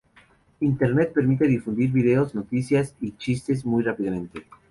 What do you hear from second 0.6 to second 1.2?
Internet